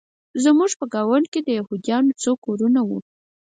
زموږ 0.43 0.71
په 0.79 0.85
ګاونډ 0.93 1.25
کې 1.33 1.39
د 1.43 1.47
یهودانو 1.57 2.11
څو 2.21 2.31
کورونه 2.45 2.79
وو 2.87 2.99